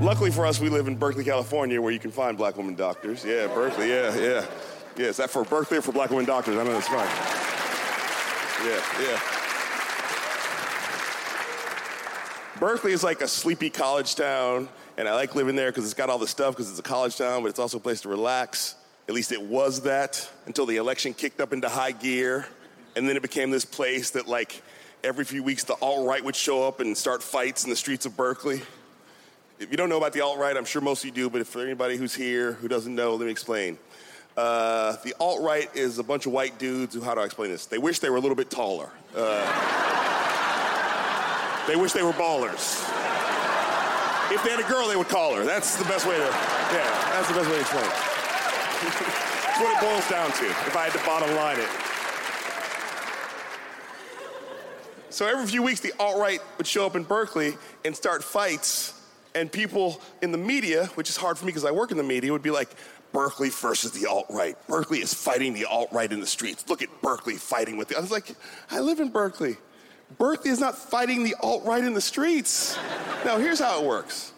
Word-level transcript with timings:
Luckily 0.00 0.30
for 0.30 0.46
us, 0.46 0.58
we 0.58 0.70
live 0.70 0.88
in 0.88 0.96
Berkeley, 0.96 1.24
California, 1.24 1.80
where 1.80 1.92
you 1.92 1.98
can 1.98 2.10
find 2.10 2.38
black 2.38 2.56
women 2.56 2.74
doctors. 2.74 3.22
Yeah, 3.22 3.48
Berkeley, 3.48 3.90
yeah, 3.90 4.16
yeah. 4.16 4.46
Yeah, 4.96 5.06
is 5.06 5.18
that 5.18 5.28
for 5.28 5.44
Berkeley 5.44 5.76
or 5.76 5.82
for 5.82 5.92
black 5.92 6.08
women 6.08 6.24
doctors? 6.24 6.56
I 6.56 6.64
know 6.64 6.72
that's 6.72 6.88
fine. 6.88 7.06
Yeah, 8.66 8.80
yeah. 9.02 9.20
Berkeley 12.58 12.92
is 12.92 13.04
like 13.04 13.20
a 13.20 13.28
sleepy 13.28 13.68
college 13.68 14.14
town, 14.14 14.70
and 14.96 15.06
I 15.06 15.14
like 15.14 15.34
living 15.34 15.54
there 15.54 15.70
because 15.70 15.84
it's 15.84 15.92
got 15.92 16.08
all 16.08 16.18
the 16.18 16.26
stuff 16.26 16.56
because 16.56 16.70
it's 16.70 16.78
a 16.78 16.82
college 16.82 17.18
town, 17.18 17.42
but 17.42 17.50
it's 17.50 17.58
also 17.58 17.76
a 17.76 17.80
place 17.80 18.00
to 18.00 18.08
relax. 18.08 18.76
At 19.06 19.14
least 19.14 19.32
it 19.32 19.42
was 19.42 19.82
that 19.82 20.26
until 20.46 20.64
the 20.64 20.78
election 20.78 21.12
kicked 21.12 21.42
up 21.42 21.52
into 21.52 21.68
high 21.68 21.92
gear, 21.92 22.46
and 22.96 23.06
then 23.06 23.16
it 23.16 23.22
became 23.22 23.50
this 23.50 23.66
place 23.66 24.10
that, 24.12 24.26
like, 24.26 24.62
every 25.04 25.26
few 25.26 25.42
weeks 25.42 25.64
the 25.64 25.74
alt 25.82 26.08
right 26.08 26.24
would 26.24 26.36
show 26.36 26.66
up 26.66 26.80
and 26.80 26.96
start 26.96 27.22
fights 27.22 27.64
in 27.64 27.70
the 27.70 27.76
streets 27.76 28.06
of 28.06 28.16
Berkeley. 28.16 28.62
If 29.60 29.70
you 29.70 29.76
don't 29.76 29.90
know 29.90 29.98
about 29.98 30.14
the 30.14 30.22
alt 30.22 30.38
right, 30.38 30.56
I'm 30.56 30.64
sure 30.64 30.80
most 30.80 31.00
of 31.00 31.04
you 31.04 31.12
do, 31.12 31.28
but 31.28 31.42
if 31.42 31.48
for 31.48 31.60
anybody 31.60 31.98
who's 31.98 32.14
here 32.14 32.52
who 32.52 32.66
doesn't 32.66 32.94
know, 32.94 33.14
let 33.14 33.26
me 33.26 33.30
explain. 33.30 33.78
Uh, 34.34 34.96
the 35.04 35.14
alt 35.20 35.42
right 35.42 35.68
is 35.76 35.98
a 35.98 36.02
bunch 36.02 36.24
of 36.24 36.32
white 36.32 36.58
dudes 36.58 36.94
who, 36.94 37.02
how 37.02 37.14
do 37.14 37.20
I 37.20 37.26
explain 37.26 37.50
this? 37.50 37.66
They 37.66 37.76
wish 37.76 37.98
they 37.98 38.08
were 38.08 38.16
a 38.16 38.20
little 38.20 38.36
bit 38.36 38.48
taller. 38.48 38.88
Uh, 39.14 39.44
they 41.68 41.76
wish 41.76 41.92
they 41.92 42.02
were 42.02 42.12
ballers. 42.12 42.88
If 44.32 44.42
they 44.42 44.50
had 44.50 44.60
a 44.60 44.68
girl, 44.68 44.88
they 44.88 44.96
would 44.96 45.10
call 45.10 45.34
her. 45.34 45.44
That's 45.44 45.76
the 45.76 45.84
best 45.84 46.06
way 46.06 46.16
to, 46.16 46.24
yeah, 46.24 47.10
that's 47.12 47.28
the 47.28 47.34
best 47.34 47.50
way 47.50 47.56
to 47.56 47.60
explain 47.60 47.84
it. 47.84 47.90
that's 49.44 49.60
what 49.60 49.76
it 49.76 49.80
boils 49.82 50.08
down 50.08 50.32
to, 50.32 50.46
if 50.46 50.74
I 50.74 50.84
had 50.88 50.92
to 50.98 51.04
bottom 51.04 51.36
line 51.36 51.60
it. 51.60 51.68
So 55.12 55.26
every 55.26 55.46
few 55.46 55.62
weeks, 55.62 55.80
the 55.80 55.92
alt 55.98 56.18
right 56.18 56.40
would 56.56 56.66
show 56.66 56.86
up 56.86 56.96
in 56.96 57.02
Berkeley 57.02 57.58
and 57.84 57.94
start 57.94 58.24
fights, 58.24 58.94
and 59.34 59.50
people 59.50 60.00
in 60.22 60.32
the 60.32 60.38
media, 60.38 60.86
which 60.94 61.08
is 61.08 61.16
hard 61.16 61.38
for 61.38 61.44
me 61.44 61.50
because 61.50 61.64
I 61.64 61.70
work 61.70 61.90
in 61.90 61.96
the 61.96 62.02
media, 62.02 62.32
would 62.32 62.42
be 62.42 62.50
like, 62.50 62.70
Berkeley 63.12 63.50
versus 63.50 63.92
the 63.92 64.08
alt 64.08 64.26
right. 64.30 64.56
Berkeley 64.68 65.00
is 65.00 65.12
fighting 65.12 65.52
the 65.52 65.64
alt 65.64 65.92
right 65.92 66.10
in 66.10 66.20
the 66.20 66.26
streets. 66.26 66.68
Look 66.68 66.82
at 66.82 66.88
Berkeley 67.02 67.36
fighting 67.36 67.76
with 67.76 67.88
the. 67.88 67.96
I 67.96 68.00
was 68.00 68.10
like, 68.10 68.34
I 68.70 68.80
live 68.80 69.00
in 69.00 69.10
Berkeley. 69.10 69.56
Berkeley 70.18 70.50
is 70.50 70.60
not 70.60 70.76
fighting 70.76 71.24
the 71.24 71.34
alt 71.40 71.64
right 71.64 71.82
in 71.82 71.94
the 71.94 72.00
streets. 72.00 72.76
now, 73.24 73.38
here's 73.38 73.58
how 73.58 73.80
it 73.80 73.86
works 73.86 74.32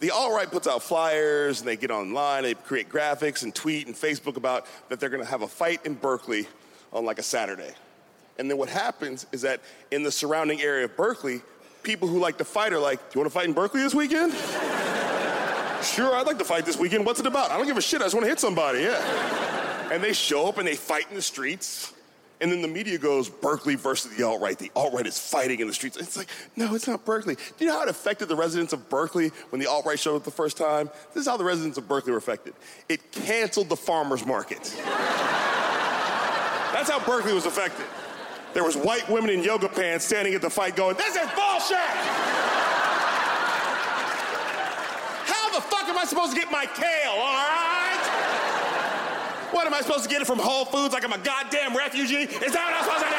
the 0.00 0.10
alt 0.10 0.32
right 0.32 0.50
puts 0.50 0.66
out 0.66 0.82
flyers 0.82 1.60
and 1.60 1.68
they 1.68 1.76
get 1.76 1.90
online, 1.90 2.42
they 2.42 2.54
create 2.54 2.88
graphics 2.88 3.42
and 3.42 3.54
tweet 3.54 3.86
and 3.86 3.94
Facebook 3.94 4.36
about 4.36 4.66
that 4.88 5.00
they're 5.00 5.08
gonna 5.08 5.24
have 5.24 5.42
a 5.42 5.48
fight 5.48 5.84
in 5.86 5.94
Berkeley 5.94 6.46
on 6.92 7.04
like 7.04 7.18
a 7.18 7.22
Saturday. 7.22 7.72
And 8.38 8.50
then 8.50 8.58
what 8.58 8.68
happens 8.68 9.26
is 9.32 9.42
that 9.42 9.60
in 9.90 10.02
the 10.02 10.10
surrounding 10.10 10.60
area 10.60 10.86
of 10.86 10.96
Berkeley, 10.96 11.42
people 11.84 12.08
who 12.08 12.18
like 12.18 12.38
to 12.38 12.44
fight 12.44 12.72
are 12.72 12.78
like, 12.80 12.98
Do 12.98 13.06
you 13.14 13.20
wanna 13.20 13.30
fight 13.30 13.46
in 13.46 13.52
Berkeley 13.52 13.82
this 13.82 13.94
weekend? 13.94 14.32
sure, 15.84 16.14
I'd 16.16 16.26
like 16.26 16.38
to 16.38 16.44
fight 16.44 16.64
this 16.64 16.78
weekend. 16.78 17.04
What's 17.06 17.20
it 17.20 17.26
about? 17.26 17.50
I 17.50 17.56
don't 17.58 17.66
give 17.66 17.76
a 17.76 17.82
shit. 17.82 18.00
I 18.00 18.04
just 18.06 18.14
want 18.14 18.24
to 18.24 18.28
hit 18.30 18.40
somebody. 18.40 18.80
Yeah. 18.80 19.92
and 19.92 20.02
they 20.02 20.14
show 20.14 20.48
up 20.48 20.56
and 20.58 20.66
they 20.66 20.76
fight 20.76 21.06
in 21.10 21.14
the 21.14 21.22
streets. 21.22 21.92
And 22.40 22.50
then 22.50 22.62
the 22.62 22.68
media 22.68 22.98
goes, 22.98 23.28
Berkeley 23.28 23.74
versus 23.76 24.16
the 24.16 24.24
alt 24.26 24.40
right. 24.40 24.58
The 24.58 24.70
alt 24.74 24.92
right 24.94 25.06
is 25.06 25.18
fighting 25.18 25.60
in 25.60 25.68
the 25.68 25.74
streets. 25.74 25.96
It's 25.96 26.16
like, 26.16 26.28
no, 26.56 26.74
it's 26.74 26.88
not 26.88 27.04
Berkeley. 27.04 27.36
Do 27.36 27.42
you 27.58 27.66
know 27.66 27.74
how 27.76 27.82
it 27.84 27.88
affected 27.88 28.28
the 28.28 28.34
residents 28.36 28.72
of 28.72 28.88
Berkeley 28.88 29.28
when 29.50 29.60
the 29.60 29.66
alt 29.66 29.84
right 29.86 29.98
showed 29.98 30.16
up 30.16 30.24
the 30.24 30.30
first 30.30 30.56
time? 30.56 30.90
This 31.12 31.22
is 31.22 31.28
how 31.28 31.36
the 31.36 31.44
residents 31.44 31.78
of 31.78 31.86
Berkeley 31.86 32.12
were 32.12 32.18
affected 32.18 32.54
it 32.88 33.12
canceled 33.12 33.68
the 33.68 33.76
farmers 33.76 34.24
market. 34.26 34.62
That's 36.72 36.90
how 36.90 36.98
Berkeley 37.06 37.32
was 37.34 37.46
affected. 37.46 37.86
There 38.54 38.62
was 38.62 38.76
white 38.76 39.08
women 39.10 39.30
in 39.30 39.42
yoga 39.42 39.68
pants 39.68 40.04
standing 40.04 40.32
at 40.32 40.40
the 40.40 40.48
fight 40.48 40.76
going, 40.76 40.96
this 40.96 41.16
is 41.16 41.28
bullshit! 41.34 41.76
How 45.26 45.50
the 45.50 45.60
fuck 45.60 45.88
am 45.88 45.98
I 45.98 46.04
supposed 46.06 46.32
to 46.34 46.38
get 46.38 46.52
my 46.52 46.64
kale, 46.64 47.10
all 47.10 47.34
right? 47.34 47.74
What, 49.50 49.66
am 49.66 49.74
I 49.74 49.80
supposed 49.80 50.04
to 50.04 50.08
get 50.08 50.22
it 50.22 50.26
from 50.26 50.38
Whole 50.38 50.64
Foods 50.64 50.94
like 50.94 51.04
I'm 51.04 51.12
a 51.12 51.18
goddamn 51.18 51.76
refugee? 51.76 52.22
Is 52.22 52.52
that 52.52 52.64
what 52.64 52.74
I'm 52.74 52.84
supposed 52.84 53.04
to 53.04 53.10
do? 53.10 53.16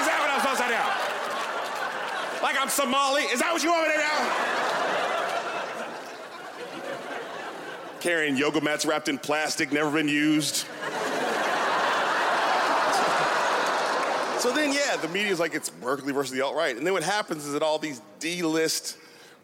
Is 0.00 0.06
that 0.08 0.18
what 0.18 0.30
I'm 0.30 0.40
supposed 0.40 0.62
to 0.62 0.68
do? 0.72 0.82
Like 2.42 2.56
I'm 2.58 2.68
Somali? 2.70 3.24
Is 3.24 3.40
that 3.40 3.52
what 3.52 3.62
you 3.62 3.70
want 3.70 3.86
me 3.86 3.94
to 3.94 4.00
do? 4.00 4.08
Carrying 8.00 8.36
yoga 8.36 8.62
mats 8.62 8.86
wrapped 8.86 9.08
in 9.08 9.18
plastic, 9.18 9.72
never 9.72 9.90
been 9.90 10.08
used. 10.08 10.64
So 14.38 14.52
then, 14.52 14.72
yeah, 14.72 14.96
the 14.96 15.08
media's 15.08 15.40
like, 15.40 15.54
it's 15.54 15.70
Berkeley 15.70 16.12
versus 16.12 16.32
the 16.32 16.42
alt 16.42 16.54
right. 16.54 16.76
And 16.76 16.86
then 16.86 16.92
what 16.92 17.02
happens 17.02 17.44
is 17.44 17.52
that 17.52 17.62
all 17.62 17.78
these 17.78 18.00
D 18.20 18.42
list 18.42 18.96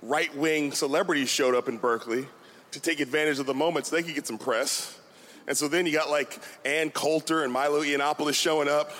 right 0.02 0.34
wing 0.36 0.72
celebrities 0.72 1.28
showed 1.28 1.54
up 1.54 1.68
in 1.68 1.78
Berkeley 1.78 2.26
to 2.72 2.80
take 2.80 3.00
advantage 3.00 3.38
of 3.38 3.46
the 3.46 3.54
moment 3.54 3.86
so 3.86 3.96
they 3.96 4.02
could 4.02 4.14
get 4.14 4.26
some 4.26 4.38
press. 4.38 4.98
And 5.46 5.56
so 5.56 5.68
then 5.68 5.86
you 5.86 5.92
got 5.92 6.10
like 6.10 6.38
Ann 6.64 6.90
Coulter 6.90 7.44
and 7.44 7.52
Milo 7.52 7.82
Yiannopoulos 7.82 8.34
showing 8.34 8.68
up. 8.68 8.92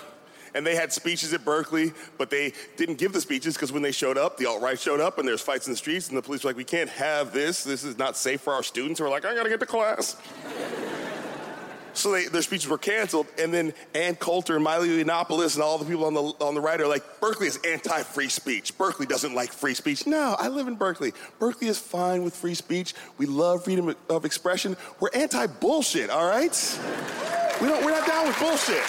And 0.57 0.65
they 0.65 0.77
had 0.77 0.93
speeches 0.93 1.35
at 1.35 1.45
Berkeley, 1.45 1.93
but 2.17 2.31
they 2.31 2.53
didn't 2.77 2.99
give 2.99 3.13
the 3.13 3.21
speeches 3.21 3.55
because 3.55 3.73
when 3.73 3.83
they 3.83 3.91
showed 3.91 4.17
up, 4.17 4.37
the 4.37 4.47
alt 4.47 4.63
right 4.63 4.79
showed 4.79 5.01
up 5.01 5.19
and 5.19 5.27
there's 5.27 5.41
fights 5.41 5.67
in 5.67 5.73
the 5.73 5.77
streets, 5.77 6.09
and 6.09 6.17
the 6.17 6.23
police 6.23 6.45
were 6.45 6.51
like, 6.51 6.57
We 6.57 6.63
can't 6.63 6.91
have 6.91 7.33
this. 7.33 7.65
This 7.65 7.83
is 7.83 7.99
not 7.99 8.17
safe 8.17 8.41
for 8.41 8.53
our 8.53 8.63
students. 8.63 9.01
And 9.01 9.09
we're 9.09 9.13
like, 9.13 9.25
I 9.25 9.35
gotta 9.35 9.49
get 9.49 9.59
to 9.59 9.67
class. 9.67 10.17
So 11.95 12.11
they, 12.11 12.27
their 12.27 12.43
speeches 12.43 12.69
were 12.69 12.79
canceled, 12.79 13.27
and 13.39 13.55
then 13.55 13.73
Ann 13.95 14.17
Coulter 14.17 14.57
and 14.57 14.65
Milo 14.65 14.85
Yiannopoulos 14.85 15.55
and 15.55 15.63
all 15.63 15.79
the 15.79 15.85
people 15.85 16.05
on 16.05 16.15
the 16.15 16.23
on 16.41 16.55
the 16.55 16.61
right 16.61 16.81
are 16.81 16.89
like, 16.89 17.05
Berkeley 17.21 17.47
is 17.47 17.59
anti-free 17.65 18.29
speech. 18.29 18.77
Berkeley 18.77 19.07
doesn't 19.07 19.35
like 19.35 19.53
free 19.53 19.75
speech. 19.75 20.07
No, 20.07 20.35
I 20.39 20.49
live 20.49 20.67
in 20.67 20.75
Berkeley. 20.75 21.13
Berkeley 21.39 21.69
is 21.69 21.79
fine 21.79 22.25
with 22.25 22.35
free 22.35 22.55
speech. 22.55 22.95
We 23.17 23.27
love 23.27 23.65
freedom 23.65 23.95
of 24.11 24.25
expression. 24.25 24.77
We're 24.99 25.11
anti-bullshit. 25.15 26.11
All 26.11 26.27
right? 26.27 26.79
We 27.61 27.69
don't. 27.69 27.85
We're 27.85 27.93
not 27.93 28.07
down 28.07 28.27
with 28.27 28.39
bullshit. 28.39 28.83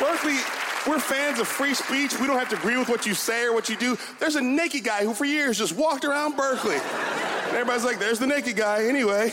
Berkeley 0.00 0.38
we're 0.86 0.98
fans 0.98 1.38
of 1.40 1.48
free 1.48 1.72
speech. 1.72 2.18
We 2.20 2.26
don't 2.26 2.38
have 2.38 2.50
to 2.50 2.56
agree 2.56 2.76
with 2.76 2.90
what 2.90 3.06
you 3.06 3.14
say 3.14 3.44
or 3.46 3.54
what 3.54 3.70
you 3.70 3.76
do. 3.76 3.96
There's 4.20 4.36
a 4.36 4.42
naked 4.42 4.84
guy 4.84 5.02
who, 5.02 5.14
for 5.14 5.24
years, 5.24 5.56
just 5.56 5.74
walked 5.74 6.04
around 6.04 6.36
Berkeley. 6.36 6.76
And 7.54 7.60
everybody's 7.60 7.84
like, 7.84 8.00
there's 8.00 8.18
the 8.18 8.26
naked 8.26 8.56
guy, 8.56 8.86
anyway. 8.86 9.30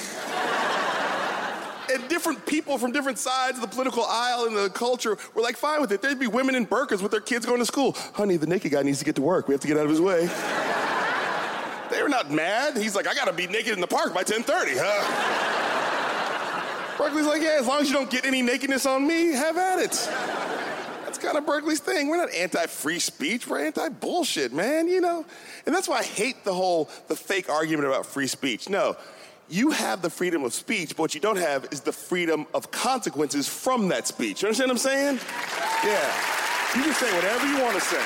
and 1.91 2.07
different 2.07 2.45
people 2.45 2.77
from 2.77 2.91
different 2.91 3.17
sides 3.17 3.57
of 3.57 3.63
the 3.63 3.67
political 3.67 4.03
aisle 4.03 4.45
and 4.45 4.55
the 4.55 4.69
culture 4.69 5.17
were 5.33 5.41
like, 5.41 5.57
fine 5.57 5.81
with 5.81 5.91
it. 5.91 6.03
There'd 6.03 6.19
be 6.19 6.27
women 6.27 6.53
in 6.53 6.67
burqas 6.67 7.01
with 7.01 7.09
their 7.09 7.19
kids 7.19 7.47
going 7.47 7.57
to 7.57 7.65
school. 7.65 7.93
Honey, 8.13 8.37
the 8.37 8.45
naked 8.45 8.73
guy 8.73 8.83
needs 8.83 8.99
to 8.99 9.05
get 9.05 9.15
to 9.15 9.23
work. 9.23 9.47
We 9.47 9.55
have 9.55 9.61
to 9.61 9.67
get 9.67 9.75
out 9.75 9.85
of 9.85 9.89
his 9.89 9.99
way. 9.99 10.27
they 11.89 12.03
were 12.03 12.09
not 12.09 12.29
mad. 12.29 12.77
He's 12.77 12.95
like, 12.95 13.07
I 13.07 13.15
gotta 13.15 13.33
be 13.33 13.47
naked 13.47 13.73
in 13.73 13.81
the 13.81 13.87
park 13.87 14.13
by 14.13 14.23
10:30, 14.23 14.75
huh? 14.77 16.97
Berkeley's 16.99 17.25
like, 17.25 17.41
yeah, 17.41 17.57
as 17.59 17.65
long 17.65 17.81
as 17.81 17.89
you 17.89 17.95
don't 17.95 18.11
get 18.11 18.23
any 18.23 18.43
nakedness 18.43 18.85
on 18.85 19.07
me, 19.07 19.29
have 19.29 19.57
at 19.57 19.79
it 19.79 20.50
kind 21.17 21.37
of 21.37 21.45
Berkeley's 21.45 21.79
thing. 21.79 22.09
We're 22.09 22.17
not 22.17 22.33
anti-free 22.33 22.99
speech. 22.99 23.47
We're 23.47 23.65
anti-bullshit, 23.65 24.53
man. 24.53 24.87
You 24.87 25.01
know, 25.01 25.25
and 25.65 25.75
that's 25.75 25.87
why 25.87 25.99
I 25.99 26.03
hate 26.03 26.43
the 26.43 26.53
whole 26.53 26.89
the 27.07 27.15
fake 27.15 27.49
argument 27.49 27.87
about 27.87 28.05
free 28.05 28.27
speech. 28.27 28.69
No, 28.69 28.95
you 29.49 29.71
have 29.71 30.01
the 30.01 30.09
freedom 30.09 30.43
of 30.43 30.53
speech, 30.53 30.89
but 30.89 30.99
what 30.99 31.15
you 31.15 31.21
don't 31.21 31.37
have 31.37 31.67
is 31.71 31.81
the 31.81 31.91
freedom 31.91 32.47
of 32.53 32.71
consequences 32.71 33.47
from 33.47 33.89
that 33.89 34.07
speech. 34.07 34.41
You 34.41 34.47
understand 34.47 34.69
what 34.69 34.75
I'm 34.75 34.77
saying? 34.77 35.19
Yeah. 35.83 36.13
You 36.75 36.83
can 36.83 36.93
say 36.93 37.13
whatever 37.13 37.45
you 37.47 37.61
want 37.61 37.75
to 37.75 37.81
say. 37.81 38.01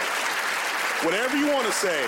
Whatever 1.05 1.37
you 1.37 1.47
want 1.47 1.67
to 1.67 1.71
say. 1.71 2.07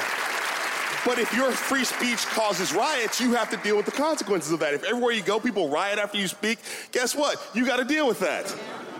But 1.06 1.20
if 1.20 1.32
your 1.36 1.52
free 1.52 1.84
speech 1.84 2.26
causes 2.26 2.74
riots, 2.74 3.22
you 3.22 3.34
have 3.34 3.52
to 3.52 3.58
deal 3.58 3.78
with 3.78 3.86
the 3.86 3.92
consequences 3.92 4.52
of 4.52 4.60
that. 4.62 4.74
If 4.74 4.84
everywhere 4.84 5.12
you 5.12 5.22
go, 5.22 5.40
people 5.40 5.70
riot 5.70 6.00
after 6.00 6.18
you 6.18 6.28
speak, 6.28 6.58
guess 6.92 7.16
what? 7.16 7.40
You 7.54 7.66
got 7.66 7.78
to 7.78 7.86
deal 7.86 8.08
with 8.08 8.20
that 8.22 8.54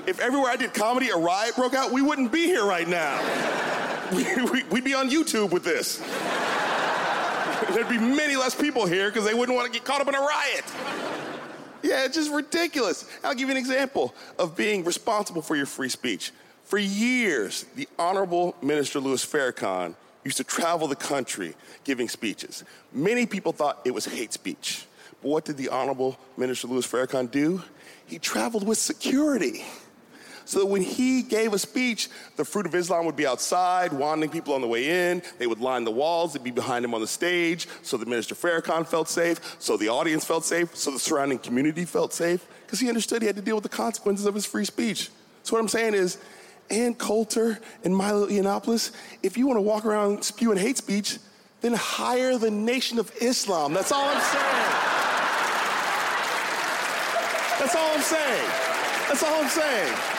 if 0.08 0.22
everywhere 0.22 0.50
I 0.50 0.56
did 0.56 0.74
comedy 0.74 1.10
a 1.10 1.18
riot 1.18 1.56
broke 1.56 1.76
out, 1.76 1.92
we 1.92 2.02
wouldn't 2.02 2.32
be 2.32 2.46
here 2.46 2.66
right 2.66 2.88
now. 2.88 3.18
We'd 4.72 4.86
be 4.86 4.94
on 4.94 5.10
YouTube 5.10 5.52
with 5.52 5.66
this. 5.66 5.98
There'd 7.74 7.90
be 7.90 7.98
many 7.98 8.38
less 8.38 8.56
people 8.56 8.86
here 8.86 9.10
because 9.10 9.26
they 9.26 9.34
wouldn't 9.34 9.56
want 9.56 9.72
to 9.72 9.78
get 9.78 9.86
caught 9.86 10.00
up 10.00 10.08
in 10.08 10.16
a 10.16 10.20
riot. 10.20 10.64
Yeah, 11.84 12.06
it's 12.06 12.16
just 12.16 12.32
ridiculous. 12.32 13.06
I'll 13.24 13.36
give 13.36 13.50
you 13.50 13.56
an 13.56 13.58
example 13.58 14.16
of 14.40 14.56
being 14.56 14.86
responsible 14.86 15.42
for 15.42 15.58
your 15.58 15.66
free 15.66 15.90
speech. 15.90 16.32
For 16.64 16.78
years, 16.78 17.66
the 17.76 17.88
Honorable 18.00 18.56
Minister 18.62 19.02
Louis 19.02 19.26
Farrakhan 19.26 19.94
used 20.24 20.38
to 20.38 20.44
travel 20.46 20.88
the 20.88 20.96
country 20.96 21.54
giving 21.84 22.08
speeches. 22.08 22.64
Many 22.94 23.26
people 23.26 23.52
thought 23.52 23.82
it 23.84 23.94
was 23.94 24.06
hate 24.06 24.32
speech. 24.32 24.86
But 25.22 25.30
what 25.30 25.46
did 25.46 25.58
the 25.58 25.70
Honorable 25.70 26.18
Minister 26.38 26.68
Louis 26.68 26.88
Farrakhan 26.88 27.30
do? 27.30 27.62
He 28.06 28.20
traveled 28.20 28.66
with 28.66 28.78
security 28.78 29.66
so 30.48 30.60
that 30.60 30.66
when 30.66 30.82
he 30.82 31.22
gave 31.24 31.52
a 31.52 31.60
speech, 31.60 32.08
the 32.38 32.46
Fruit 32.46 32.66
of 32.66 32.74
Islam 32.74 33.06
would 33.06 33.18
be 33.18 33.28
outside, 33.28 33.92
wanting 33.92 34.30
people 34.30 34.54
on 34.54 34.62
the 34.62 34.68
way 34.68 35.12
in. 35.12 35.22
They 35.40 35.46
would 35.46 35.60
line 35.60 35.84
the 35.84 35.92
walls, 35.92 36.32
they'd 36.32 36.44
be 36.44 36.52
behind 36.52 36.86
him 36.86 36.94
on 36.94 37.02
the 37.02 37.08
stage, 37.08 37.68
so 37.82 37.98
the 37.98 38.06
Minister 38.06 38.34
Farrakhan 38.34 38.88
felt 38.88 39.10
safe, 39.10 39.58
so 39.60 39.76
the 39.76 39.90
audience 39.90 40.24
felt 40.24 40.46
safe, 40.46 40.74
so 40.74 40.92
the 40.92 41.00
surrounding 41.00 41.38
community 41.38 41.84
felt 41.84 42.14
safe, 42.14 42.48
because 42.66 42.80
he 42.80 42.88
understood 42.88 43.22
he 43.22 43.28
had 43.28 43.36
to 43.36 43.42
deal 43.42 43.56
with 43.56 43.64
the 43.64 43.70
consequences 43.70 44.26
of 44.26 44.34
his 44.34 44.46
free 44.46 44.64
speech. 44.64 45.10
So 45.44 45.54
what 45.54 45.60
I'm 45.60 45.68
saying 45.68 45.96
is, 45.96 46.18
Ann 46.70 46.94
Coulter 46.94 47.60
and 47.84 47.96
Milo 47.96 48.28
Yiannopoulos, 48.28 48.92
if 49.24 49.38
you 49.38 49.48
want 49.48 49.58
to 49.58 49.62
walk 49.62 49.86
around 49.86 50.24
spewing 50.24 50.58
hate 50.58 50.78
speech, 50.78 51.18
then 51.60 51.74
hire 51.74 52.38
the 52.38 52.52
Nation 52.52 53.00
of 53.00 53.12
Islam. 53.22 53.74
That's 53.74 53.92
all 53.92 54.06
I'm 54.06 54.22
saying. 54.22 54.68
That's 57.60 57.76
all 57.76 57.94
I'm 57.94 58.02
saying. 58.02 58.50
That's 59.10 59.24
all 59.24 59.44
I'm 59.44 59.50
saying. 59.50 60.17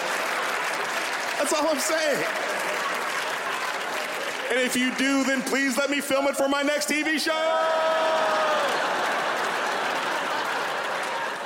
That's 1.38 1.52
all 1.52 1.67
I'm 1.69 1.79
saying. 1.79 2.25
And 4.50 4.61
if 4.61 4.76
you 4.76 4.94
do, 4.96 5.25
then 5.25 5.43
please 5.43 5.76
let 5.76 5.90
me 5.90 6.00
film 6.00 6.26
it 6.26 6.37
for 6.37 6.49
my 6.49 6.62
next 6.62 6.88
TV 6.88 7.19
show. 7.19 7.32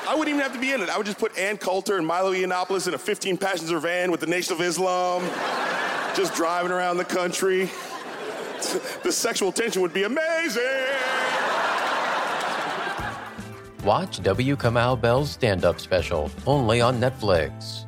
I 0.09 0.15
wouldn't 0.15 0.29
even 0.29 0.41
have 0.41 0.53
to 0.53 0.59
be 0.61 0.73
in 0.73 0.81
it. 0.83 0.89
I 0.89 0.97
would 0.97 1.07
just 1.07 1.19
put 1.19 1.37
Ann 1.39 1.57
Coulter 1.57 1.97
and 1.97 2.07
Milo 2.07 2.33
Yiannopoulos 2.33 2.87
in 2.87 2.95
a 2.95 2.99
15 2.99 3.37
passenger 3.39 3.79
van 3.79 4.11
with 4.11 4.21
the 4.21 4.27
Nation 4.27 4.55
of 4.55 4.61
Islam, 4.61 5.23
just 6.15 6.35
driving 6.35 6.71
around 6.71 6.99
the 6.99 7.05
country. 7.05 7.71
The 9.03 9.11
sexual 9.11 9.51
tension 9.51 9.83
would 9.83 9.93
be 9.93 10.05
amazing. 10.05 10.63
Watch 13.85 14.23
W. 14.23 14.55
Kamau 14.55 15.01
Bell's 15.01 15.33
stand 15.33 15.65
up 15.65 15.81
special 15.81 16.31
only 16.47 16.81
on 16.81 17.01
Netflix. 17.01 17.87